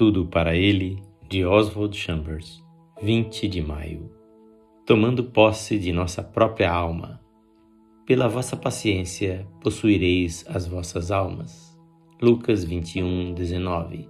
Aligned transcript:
Tudo 0.00 0.24
para 0.24 0.56
ele, 0.56 1.02
de 1.28 1.44
Oswald 1.44 1.94
Chambers, 1.94 2.64
20 3.02 3.46
de 3.46 3.60
maio. 3.60 4.10
Tomando 4.86 5.24
posse 5.24 5.78
de 5.78 5.92
nossa 5.92 6.22
própria 6.22 6.72
alma, 6.72 7.20
pela 8.06 8.26
vossa 8.26 8.56
paciência 8.56 9.46
possuireis 9.62 10.42
as 10.48 10.66
vossas 10.66 11.10
almas. 11.10 11.78
Lucas 12.18 12.64
21, 12.64 13.34
19. 13.34 14.08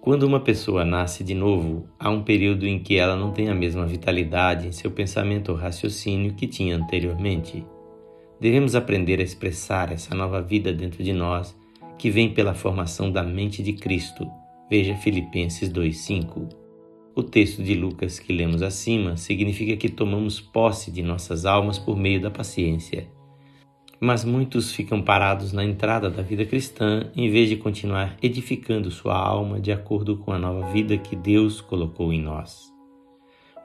Quando 0.00 0.22
uma 0.22 0.38
pessoa 0.38 0.84
nasce 0.84 1.24
de 1.24 1.34
novo, 1.34 1.88
há 1.98 2.08
um 2.08 2.22
período 2.22 2.64
em 2.64 2.78
que 2.78 2.96
ela 2.96 3.16
não 3.16 3.32
tem 3.32 3.48
a 3.48 3.54
mesma 3.54 3.84
vitalidade 3.86 4.68
em 4.68 4.72
seu 4.72 4.92
pensamento 4.92 5.48
ou 5.48 5.58
raciocínio 5.58 6.34
que 6.34 6.46
tinha 6.46 6.76
anteriormente. 6.76 7.66
Devemos 8.38 8.76
aprender 8.76 9.18
a 9.18 9.24
expressar 9.24 9.90
essa 9.90 10.14
nova 10.14 10.40
vida 10.40 10.72
dentro 10.72 11.02
de 11.02 11.12
nós 11.12 11.58
que 11.98 12.10
vem 12.10 12.32
pela 12.32 12.54
formação 12.54 13.10
da 13.10 13.24
mente 13.24 13.60
de 13.60 13.72
Cristo 13.72 14.24
Veja 14.70 14.94
Filipenses 14.94 15.68
2:5. 15.68 16.48
O 17.12 17.24
texto 17.24 17.60
de 17.60 17.74
Lucas 17.74 18.20
que 18.20 18.32
lemos 18.32 18.62
acima 18.62 19.16
significa 19.16 19.76
que 19.76 19.88
tomamos 19.88 20.40
posse 20.40 20.92
de 20.92 21.02
nossas 21.02 21.44
almas 21.44 21.76
por 21.76 21.96
meio 21.96 22.20
da 22.20 22.30
paciência. 22.30 23.08
Mas 24.00 24.24
muitos 24.24 24.72
ficam 24.72 25.02
parados 25.02 25.52
na 25.52 25.64
entrada 25.64 26.08
da 26.08 26.22
vida 26.22 26.44
cristã 26.46 27.10
em 27.16 27.28
vez 27.28 27.48
de 27.48 27.56
continuar 27.56 28.16
edificando 28.22 28.92
sua 28.92 29.16
alma 29.18 29.58
de 29.58 29.72
acordo 29.72 30.18
com 30.18 30.32
a 30.32 30.38
nova 30.38 30.70
vida 30.70 30.96
que 30.96 31.16
Deus 31.16 31.60
colocou 31.60 32.12
em 32.12 32.22
nós. 32.22 32.72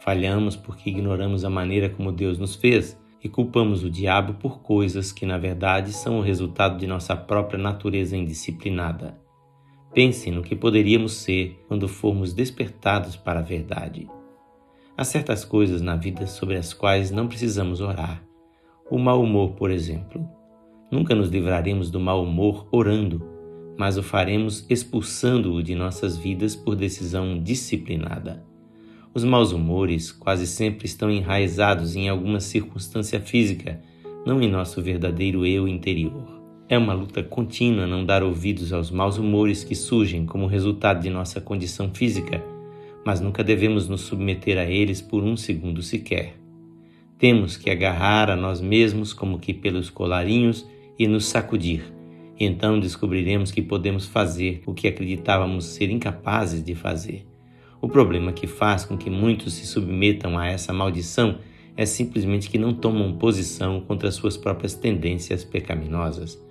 Falhamos 0.01 0.55
porque 0.55 0.89
ignoramos 0.89 1.45
a 1.45 1.51
maneira 1.51 1.87
como 1.87 2.11
Deus 2.11 2.39
nos 2.39 2.55
fez 2.55 2.99
e 3.23 3.29
culpamos 3.29 3.83
o 3.83 3.91
diabo 3.91 4.33
por 4.33 4.59
coisas 4.63 5.11
que, 5.11 5.23
na 5.23 5.37
verdade, 5.37 5.93
são 5.93 6.17
o 6.17 6.23
resultado 6.23 6.79
de 6.79 6.87
nossa 6.87 7.15
própria 7.15 7.59
natureza 7.59 8.17
indisciplinada. 8.17 9.23
Pense 9.95 10.29
no 10.29 10.41
que 10.41 10.57
poderíamos 10.57 11.13
ser 11.13 11.57
quando 11.69 11.87
formos 11.87 12.33
despertados 12.33 13.15
para 13.15 13.39
a 13.39 13.41
verdade. 13.41 14.09
Há 14.97 15.05
certas 15.05 15.45
coisas 15.45 15.81
na 15.81 15.95
vida 15.95 16.27
sobre 16.27 16.57
as 16.57 16.73
quais 16.73 17.11
não 17.11 17.29
precisamos 17.29 17.79
orar. 17.79 18.21
O 18.91 18.99
mau 18.99 19.23
humor, 19.23 19.53
por 19.53 19.71
exemplo. 19.71 20.27
Nunca 20.91 21.15
nos 21.15 21.29
livraremos 21.29 21.89
do 21.89 21.97
mau 21.97 22.23
humor 22.23 22.67
orando, 22.73 23.25
mas 23.77 23.97
o 23.97 24.03
faremos 24.03 24.65
expulsando-o 24.69 25.63
de 25.63 25.73
nossas 25.73 26.17
vidas 26.17 26.57
por 26.57 26.75
decisão 26.75 27.41
disciplinada. 27.41 28.45
Os 29.13 29.23
maus 29.23 29.53
humores 29.53 30.11
quase 30.11 30.45
sempre 30.45 30.87
estão 30.87 31.09
enraizados 31.09 31.95
em 31.95 32.09
alguma 32.09 32.41
circunstância 32.41 33.21
física, 33.21 33.81
não 34.25 34.41
em 34.41 34.51
nosso 34.51 34.81
verdadeiro 34.81 35.45
eu 35.45 35.69
interior. 35.69 36.34
É 36.67 36.79
uma 36.79 36.93
luta 36.93 37.21
contínua 37.21 37.85
não 37.85 38.03
dar 38.03 38.23
ouvidos 38.23 38.73
aos 38.73 38.89
maus 38.89 39.19
humores 39.19 39.63
que 39.63 39.75
surgem 39.75 40.25
como 40.25 40.47
resultado 40.47 40.99
de 40.99 41.11
nossa 41.11 41.39
condição 41.39 41.93
física, 41.93 42.43
mas 43.05 43.21
nunca 43.21 43.43
devemos 43.43 43.87
nos 43.87 44.01
submeter 44.01 44.57
a 44.57 44.65
eles 44.65 44.99
por 44.99 45.23
um 45.23 45.37
segundo 45.37 45.83
sequer. 45.83 46.33
Temos 47.19 47.55
que 47.55 47.69
agarrar 47.69 48.31
a 48.31 48.35
nós 48.35 48.59
mesmos 48.59 49.13
como 49.13 49.37
que 49.37 49.53
pelos 49.53 49.91
colarinhos 49.91 50.67
e 50.97 51.07
nos 51.07 51.27
sacudir. 51.27 51.83
Então 52.39 52.79
descobriremos 52.79 53.51
que 53.51 53.61
podemos 53.61 54.07
fazer 54.07 54.63
o 54.65 54.73
que 54.73 54.87
acreditávamos 54.87 55.65
ser 55.65 55.91
incapazes 55.91 56.63
de 56.63 56.73
fazer. 56.73 57.27
O 57.79 57.87
problema 57.87 58.33
que 58.33 58.47
faz 58.47 58.83
com 58.83 58.97
que 58.97 59.11
muitos 59.11 59.53
se 59.53 59.67
submetam 59.67 60.35
a 60.35 60.47
essa 60.47 60.73
maldição 60.73 61.37
é 61.77 61.85
simplesmente 61.85 62.49
que 62.49 62.57
não 62.57 62.73
tomam 62.73 63.13
posição 63.13 63.81
contra 63.81 64.09
suas 64.09 64.35
próprias 64.35 64.73
tendências 64.73 65.43
pecaminosas. 65.43 66.43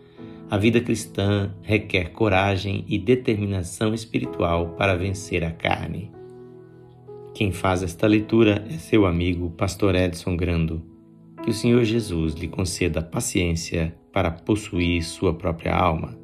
A 0.55 0.57
vida 0.57 0.81
cristã 0.81 1.53
requer 1.63 2.13
coragem 2.13 2.85
e 2.87 2.97
determinação 2.97 3.93
espiritual 3.93 4.69
para 4.79 4.97
vencer 4.97 5.43
a 5.43 5.51
carne. 5.51 6.13
Quem 7.35 7.51
faz 7.51 7.83
esta 7.83 8.07
leitura 8.07 8.65
é 8.71 8.79
seu 8.79 9.05
amigo, 9.05 9.51
Pastor 9.51 9.97
Edson 9.97 10.37
Grando. 10.37 10.81
Que 11.43 11.51
o 11.51 11.53
Senhor 11.53 11.83
Jesus 11.83 12.35
lhe 12.35 12.47
conceda 12.47 13.03
paciência 13.03 13.97
para 14.13 14.31
possuir 14.31 15.03
sua 15.03 15.35
própria 15.35 15.75
alma. 15.75 16.17